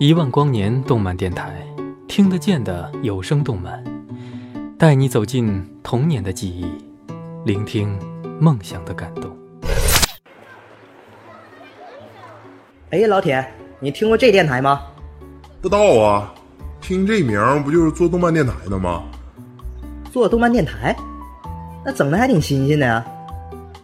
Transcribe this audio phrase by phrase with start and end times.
[0.00, 1.52] 一万光年动漫电台，
[2.06, 3.82] 听得见的有声动漫，
[4.78, 6.70] 带你走进童年的记忆，
[7.44, 7.98] 聆听
[8.38, 9.36] 梦想的感动。
[12.90, 13.44] 哎，老铁，
[13.80, 14.82] 你听过这电台吗？
[15.60, 16.32] 不知道啊，
[16.80, 19.02] 听这名儿不就是做动漫电台的吗？
[20.12, 20.96] 做动漫电台，
[21.84, 23.04] 那整的还挺新鲜的呀。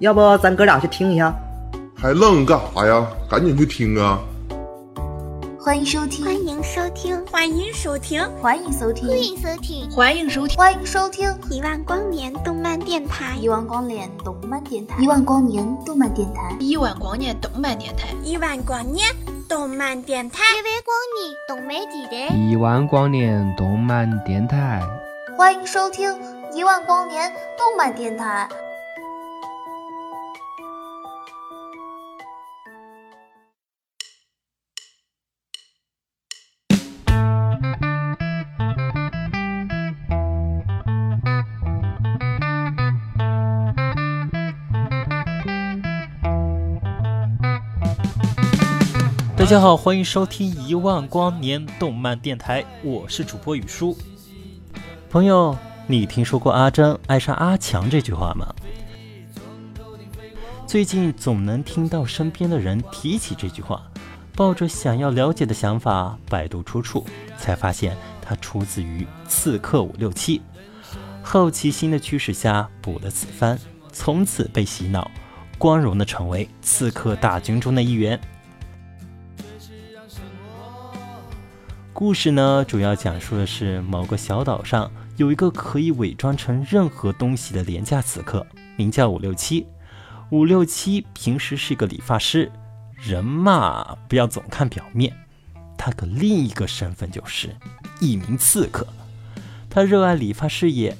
[0.00, 1.34] 要不咱哥俩去听一下？
[1.96, 3.06] 还愣干啥呀？
[3.30, 4.20] 赶紧去听啊！
[5.64, 11.38] 欢迎收听，欢迎收听，欢迎收听，欢迎收听，欢迎收听，欢迎收听，欢迎收听。
[11.52, 19.14] 一万光年动漫电台，一万光年动漫电台，一万光年动漫电台，一万光年动漫电台，一万光年
[19.48, 24.82] 动漫电台，一万光年动漫电台，一万光年动漫电台，
[25.36, 26.12] 欢迎收听。
[26.52, 28.48] 一万光年动漫电台。
[49.42, 53.98] 大家好，欢迎收听一万光年动漫电台，我是主播雨叔。
[55.10, 58.54] 朋友，你听说过阿珍爱上阿强这句话吗？
[60.64, 63.82] 最近总能听到身边的人提起这句话，
[64.36, 67.04] 抱着想要了解的想法，百度出处，
[67.36, 70.38] 才发现它出自于《刺客伍六七》。
[71.20, 73.58] 好奇心的驱使下补了此番，
[73.92, 75.10] 从此被洗脑，
[75.58, 78.20] 光荣的成为刺客大军中的一员。
[81.94, 89.66] 故事呢，主要讲述的是某个小岛上有一个可以伪装成任何东西的廉价刺客，名叫五六七。
[90.30, 92.50] 五六七平时是一个理发师，
[92.96, 95.14] 人嘛，不要总看表面，
[95.76, 97.54] 他可另一个身份就是
[98.00, 98.86] 一名刺客。
[99.68, 100.96] 他热爱理发事业，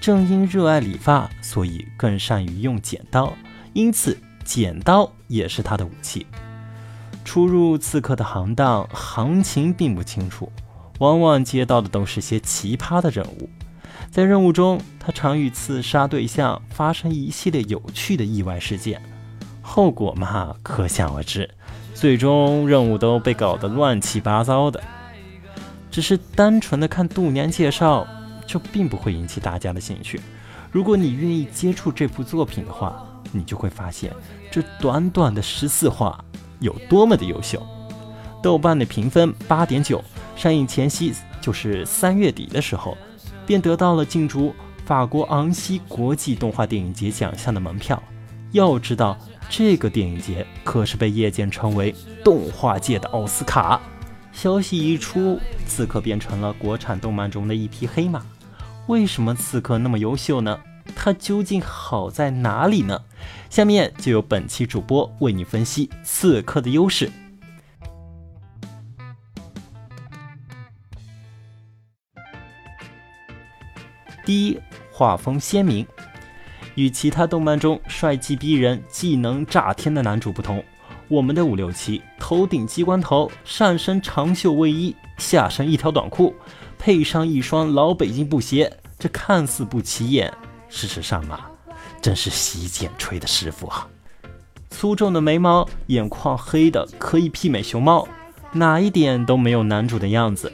[0.00, 3.34] 正因热爱理发，所以更善于用剪刀，
[3.74, 6.26] 因此剪刀也是他的武器。
[7.30, 10.50] 初入刺客的行当，行情并不清楚，
[10.98, 13.48] 往往接到的都是些奇葩的任务。
[14.10, 19.00] 在任务中，他常与刺杀对象发生一系列有趣的意外事件，
[19.62, 21.48] 后果嘛，可想而知。
[21.94, 24.82] 最终任务都被搞得乱七八糟的。
[25.88, 28.04] 只是单纯的看度娘介绍，
[28.44, 30.20] 就并不会引起大家的兴趣。
[30.72, 34.12] 如果你愿意接触这部作品的话，你就会发现，
[34.50, 36.24] 这短短的十四话。
[36.60, 37.60] 有多么的优秀！
[38.42, 40.02] 豆瓣的评分八点九，
[40.36, 42.96] 上映前夕就是三月底的时候，
[43.44, 44.54] 便得到了进驻
[44.84, 48.02] 法国昂西国际动画电影节奖项的门票。
[48.52, 49.18] 要知道，
[49.48, 51.94] 这个电影节可是被业界称为
[52.24, 53.80] 动画界的奥斯卡。
[54.32, 58.22] 消息一出，刺客变成了国产动漫中的一匹黑马。
[58.86, 60.58] 为什么刺客那么优秀呢？
[60.94, 63.00] 它究竟好在哪里呢？
[63.48, 67.10] 下面就由本期主播为你分析刺客的优势。
[74.24, 74.58] 第一，
[74.92, 75.86] 画风鲜明。
[76.76, 80.64] 与其他动漫中帅气逼人、技能炸天的男主不同，
[81.08, 86.34] 我们的五六七头顶机关头，上身长袖卫衣，下身一条短裤，
[86.78, 90.32] 配上一双老北京布鞋，这看似不起眼。
[90.70, 91.40] 事实上嘛，
[92.00, 93.86] 真是洗剪吹的师傅啊！
[94.70, 98.08] 粗重的眉毛，眼眶黑的可以媲美熊猫，
[98.52, 100.50] 哪一点都没有男主的样子。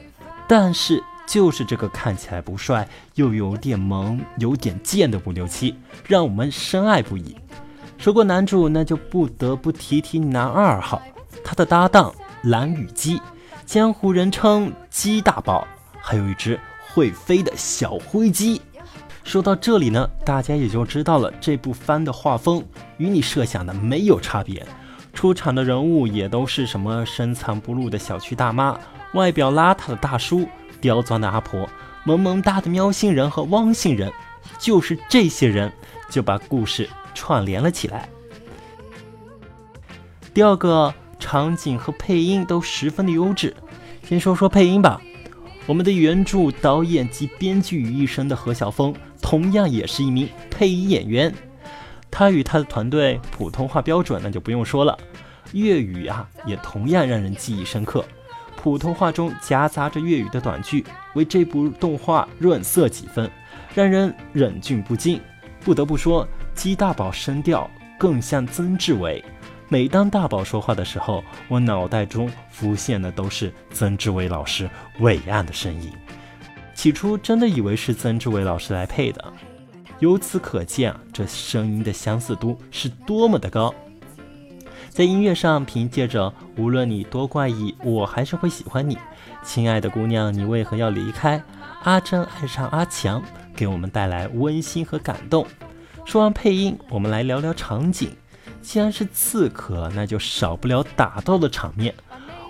[0.47, 7.37] 但是就是这个看起来不帅又有点萌、有点贱的五六七，让我们深爱不已。
[7.97, 11.01] 说过男主，那就不得不提提男二号，
[11.43, 12.13] 他的搭档
[12.43, 13.21] 蓝羽鸡，
[13.65, 15.67] 江湖人称鸡大宝，
[15.99, 18.61] 还有一只会飞的小灰鸡。
[19.27, 22.63] 说到这里呢，大家也就知道了这部番的画风
[22.95, 24.65] 与你设想的没有差别，
[25.11, 28.79] 出场的人物也都是什么深藏不露的小区大妈、
[29.15, 30.47] 外表邋遢的大叔、
[30.79, 31.67] 刁钻的阿婆、
[32.05, 34.09] 萌萌哒的喵星人和汪星人，
[34.57, 35.69] 就是这些人
[36.09, 38.07] 就把故事串联了起来。
[40.33, 43.53] 第二个场景和配音都十分的优质，
[44.07, 45.01] 先说说配音吧。
[45.65, 48.95] 我们的原著导演及编剧于一身的何小峰，
[49.29, 51.33] 同样也是一名配音演员。
[52.09, 54.97] 他与他的团队普通话标准那就不用说了，
[55.51, 58.05] 粤语啊也同样让人记忆深刻。
[58.55, 63.29] 普通话中夹杂着粤语的短句，为这部动画润色几分，
[63.75, 65.19] 让人忍俊不禁。
[65.59, 67.69] 不得不说，鸡大宝声调
[67.99, 69.21] 更像曾志伟，
[69.67, 74.69] 每当大宝说话的时候，我脑袋中浮现的都是曾志伟老师
[74.99, 75.91] 伟岸的身影。
[76.77, 79.33] 起初真的以为是曾志伟老师来配的，
[79.97, 83.73] 由此可见啊，这声音的相似度是多么的高。
[84.87, 88.95] 在音乐上，凭借着“无论你多怪异，我还是会喜欢你”，
[89.43, 91.41] 亲爱的姑娘，你为何要离开？
[91.81, 93.23] 阿珍爱上阿强，
[93.55, 95.47] 给我们带来温馨和感动。
[96.05, 98.11] 说完配音，我们来聊聊场景。
[98.61, 101.95] 既然是刺客，那就少不了打斗的场面。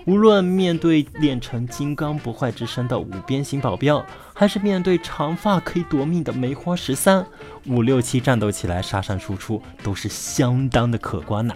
[0.08, 4.02] 无论面对练成金刚不坏之身的五边形保镖，
[4.32, 7.26] 还是面对长发可以夺命的梅花十三，
[7.66, 11.54] 五六七战斗起来杀伤输出都是相当的可观呐。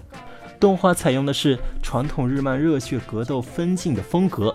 [0.61, 4.55] 动画采用的是传统日漫热血格斗分镜的风格，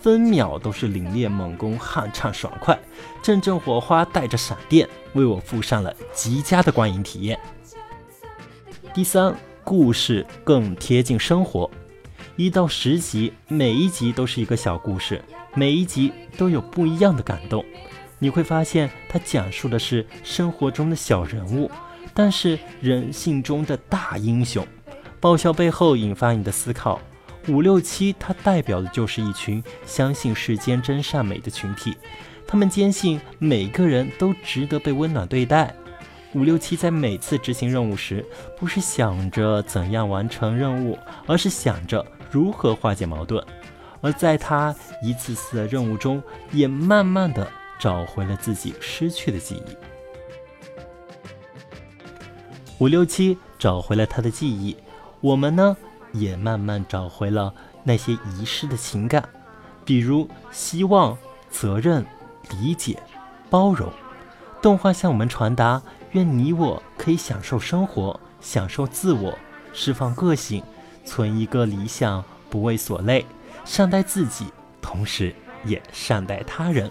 [0.00, 2.80] 分秒都是凛冽猛攻，酣畅爽快，
[3.22, 7.38] 阵阵火花带着闪电，为我附上了极佳的观影体验。
[8.94, 11.70] 第三，故事更贴近生活，
[12.36, 15.22] 一到十集，每一集都是一个小故事，
[15.54, 17.64] 每一集都有不一样的感动。
[18.18, 21.70] 你会发现，它讲述的是生活中的小人物，
[22.12, 24.66] 但是人性中的大英雄。
[25.20, 27.00] 爆笑背后引发你的思考，
[27.46, 31.96] 五六七它代表的就是一群相信世间真善美的群体，
[32.48, 35.72] 他们坚信每个人都值得被温暖对待。
[36.34, 38.26] 五六七在每次执行任务时，
[38.58, 42.04] 不是想着怎样完成任务，而是想着
[42.34, 43.40] 如何化解矛盾，
[44.00, 46.20] 而在他一次次的任务中，
[46.50, 47.48] 也慢慢的
[47.78, 49.76] 找回了自己失去的记忆。
[52.78, 54.76] 五六七找回了他的记忆。
[55.20, 55.76] 我们呢，
[56.10, 57.54] 也慢慢找回了
[57.84, 59.28] 那些遗失的情感，
[59.84, 61.16] 比如希望、
[61.52, 62.04] 责任、
[62.50, 63.00] 理解、
[63.48, 63.88] 包容。
[64.60, 65.80] 动画向我们传达：
[66.10, 69.38] 愿你我可以享受生活，享受自我，
[69.72, 70.60] 释放个性，
[71.04, 73.24] 存一个理想，不为所累，
[73.64, 75.34] 善待自己，同时
[75.64, 76.90] 也善待他人。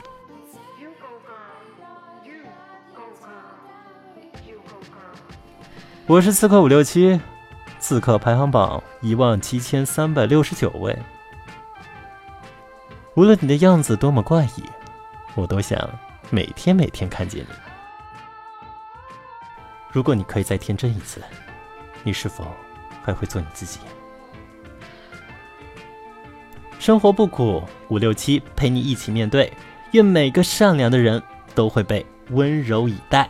[6.06, 7.20] 我是刺客五六七。
[7.80, 10.98] 刺客排行榜一万七千三百六十九位。
[13.16, 14.64] 无论你的样子多么怪异，
[15.36, 15.78] 我都想
[16.30, 17.48] 每天每天看见你。
[19.92, 21.22] 如果你可以再天真一次，
[22.04, 22.48] 你是否
[23.04, 23.80] 还会做你自己？
[26.84, 29.50] 生活不苦，五六七陪你一起面对。
[29.94, 31.24] 愿每个善良的人
[31.56, 33.30] 都会被温柔以待。